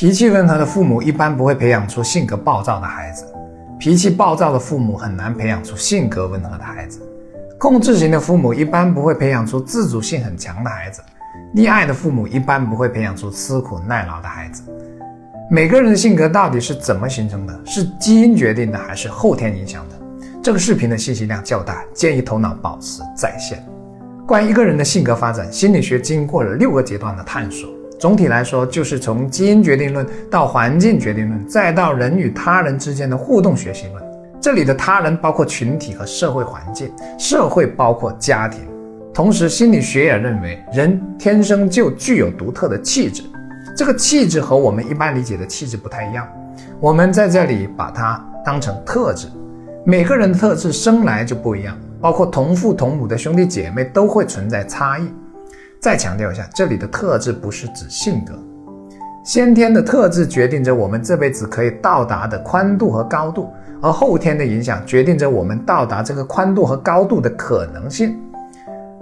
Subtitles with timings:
[0.00, 3.26] 脾气温和的父母一般不会培养出性格暴躁的孩子，
[3.80, 7.00] 脾气暴躁的父母很难培养出性格温和的孩子。
[7.58, 11.02] 控制型的父母一般不会培养出自主性很强的孩子，
[11.52, 14.62] 溺爱的父母一般不会培养出吃苦耐劳的孩子。
[15.50, 17.60] 每个人的性格到底是怎么形成的？
[17.66, 19.96] 是基因决定的，还是后天影响的？
[20.40, 23.66] 这个视频的信息量较大，建议头脑保持在线。
[24.28, 27.68] 关于一个人的性格发展，心理学经过了六个阶段的探索。
[27.98, 34.02] 总体来说，就是从基因决定论到环境决定论，再到人与他人之间的互动学习论。
[34.40, 38.60] 这里的他人包括群体和社会环境，社会包括家庭。
[39.12, 43.24] 同时，心理学也认为人天生就具有独特的气质，
[43.76, 46.24] 这个气质和我们一般理解的气质不太一样。
[46.78, 49.26] 我们在这里把它当成特质。
[49.84, 55.10] 每个人的特质生来就不一样，包括同父同母的兄弟姐妹都会存在差异。
[55.80, 58.34] 再强调一下，这里的特质不是指性格，
[59.24, 63.48] 先天的特质决定着我们这辈子可以到达的宽度和高度，
[63.80, 68.18] 而后天的影响决定着我们到达这个宽度和高度的可能性。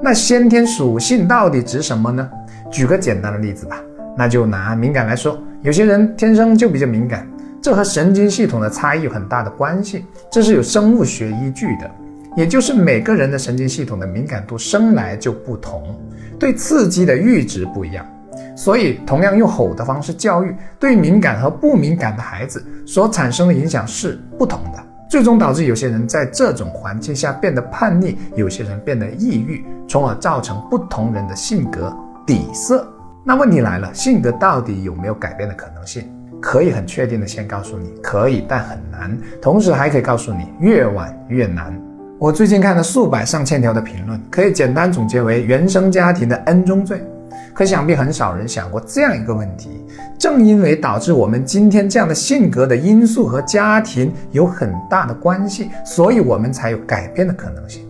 [0.03, 2.29] 那先天属性到底指什么呢？
[2.71, 3.81] 举个简单的例子吧，
[4.17, 7.27] 那就拿敏感来说，有些人天生就比较敏感，
[7.63, 11.91] 这和神经系统的差异有很大的关系，这是有生物学依据的，
[12.37, 15.99] 也就是每个人的神经系统的敏感度生来就不同。
[16.39, 18.07] 对刺激的阈值不一样，
[18.55, 32.87] 所以同样用吼的方式教育，对敏感和不敏感的孩子所产生的影响是不同的，最终导致有些人在这种环境下变得叛逆，有些人变得抑郁，从而造成不同人的性格底色。
[33.25, 36.07] 那问题来了，性格到底有没有改变的可能性？
[36.39, 39.19] 可以很确定的先告诉你，可以，但很难。
[39.41, 41.75] 同时还可以告诉你，越晚越难。
[42.19, 47.05] 我最近看了数百上千条的评论，可以简单总结为原生家庭的 N 宗罪。
[47.53, 49.85] 可想必很少人想过这样一个问题：
[50.19, 57.87] 正因为导致我们今天这样的性格的因素和家庭有很大的关系，所以我们才有改变的可能性。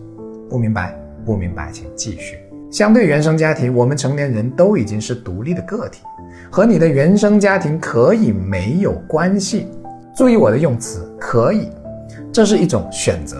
[0.49, 0.93] 不明白？
[1.25, 2.37] 不明白，请继续。
[2.69, 6.01] 相对原生家庭，我们成年人都已经是独立的个体，
[6.51, 9.67] 和你的原生家庭可以没有关系。
[10.13, 11.69] 注意我的用词，可以，
[12.33, 13.37] 这是一种选择。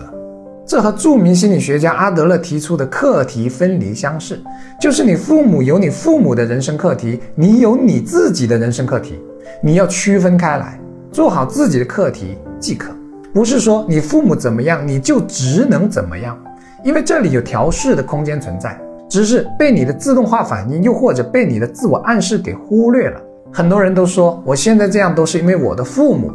[0.68, 4.38] 这和著名心理学家阿德勒提出的课题分离相似，
[4.78, 9.18] 就是你父母有你父母的人生课题，你有你自己的人生课题，
[9.62, 10.78] 你要区分开来，
[11.10, 12.92] 做好自己的课题即可。
[13.32, 16.38] 不是说你父母怎么样，你就只能怎么样，
[16.84, 18.78] 因为这里有调试的空间存在，
[19.08, 23.18] 只是被你的自动化反应，又或者被你的自我暗示给忽略了。
[23.50, 26.30] 很多人都说我现在这样都是因为我的父母，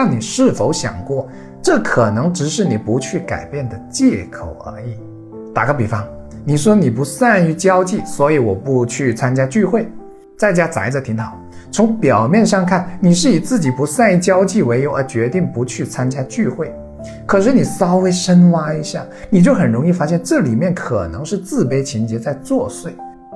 [0.00, 1.26] 但你是否想过？
[1.60, 4.96] 这可能只是你不去改变的借口而已。
[5.52, 6.06] 打个比方，
[6.44, 9.90] 你说你不善于交际，所以我不去参加聚会，
[10.38, 11.36] 在家宅着挺好。
[11.72, 16.72] 从表面上看，你是以自己不善于交际为由而决定不去参加聚会。
[17.26, 22.90] 可是你稍微深挖一下，你就很容易发现这里面可能是自卑情节在作祟。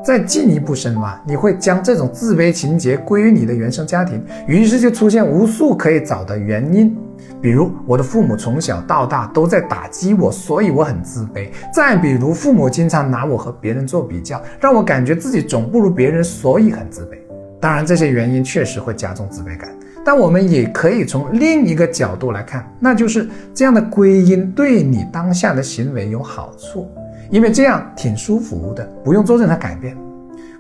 [0.05, 6.97] 再进一步深挖，你会将这种自卑情节归于你的原生家庭，于是就出现无数可以找的原因。
[7.41, 11.49] 比如我的父母从小到大都在打击我，所以我很自卑。
[11.73, 17.17] 再比如父母经常拿我和别人做比较，让我感觉自己总不如别人，所以很自卑。
[17.61, 19.71] 当然，这些原因确实会加重自卑感，
[20.05, 26.91] 但我们也可以从另一个角度来看，那就是这样的归因对你当下的行为有好处，
[27.33, 29.97] 因为这样挺舒服的，不用做任何改变。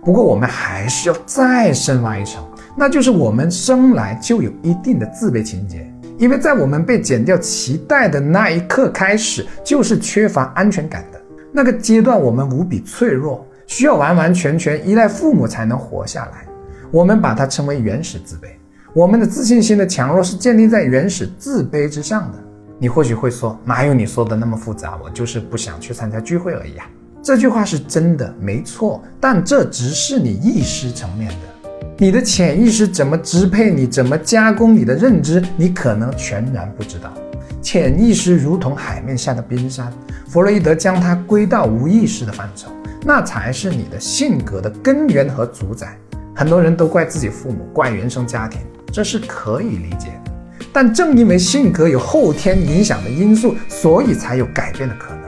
[0.03, 2.43] 不过我们还是要再深挖一层，
[2.75, 5.87] 那就是我们生来就有一定的自卑情节。
[6.16, 11.21] 因为在我们被剪掉脐带的那一刻开始，就是缺乏安全感的
[11.53, 12.19] 那个阶段。
[12.19, 16.47] 我们无比脆弱，需要完完全全依赖父母才能活下来。
[16.91, 18.49] 我们把它称为原始自卑。
[18.94, 22.38] 我们的自信心的强弱是建立在原始自卑之上的。
[22.82, 24.98] 你或许会说，哪有你说的那么复杂？
[25.04, 26.84] 我就是不想去参加聚会而已啊。
[27.22, 31.81] 这句话是真的，没错，但这只是你意识层面的。
[31.97, 37.14] 你的潜意识怎么支配你，怎么加工你的认知，你可能全然不知道。
[37.62, 39.93] 潜意识如同海面下的冰山，
[40.26, 42.69] 弗洛伊德将它归到无意识的范畴，
[43.05, 45.96] 那才是你的性格的根源和主宰。
[46.34, 48.61] 很多人都怪自己父母，怪原生家庭，
[48.93, 50.31] 这是可以理解的。
[50.72, 55.22] 但正因为性格有后天影响的因素，所以才有改变的可能。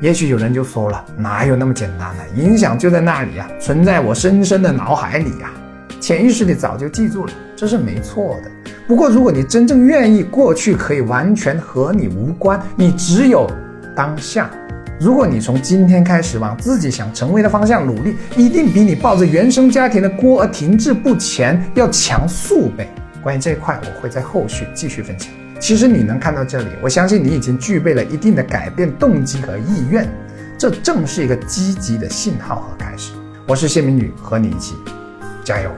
[0.00, 2.22] 也许有人就说了，哪有那么简单呢？
[2.36, 5.50] 影响就在那里呀，存在我深深的脑海里呀。
[6.00, 8.72] 潜意识里早就记住了，这是没错的。
[8.86, 13.50] 不过，如果你真正愿意，过去可以完全和你无关，你只有
[13.96, 14.50] 当下。
[15.00, 22.88] 如果你从今天开始往自己想成为的方向努力，一定比你抱着原生家庭的锅而停滞不前要强数倍。
[23.28, 25.30] 关于这一块，我会在后续继续分享。
[25.60, 30.08] 其实你能看到这里，我相信你已经具备了一定的改变动机和意愿，
[30.56, 33.12] 这正是一个积极的信号和开始。
[33.46, 34.76] 我是谢明宇，和你一起
[35.44, 35.70] 加油。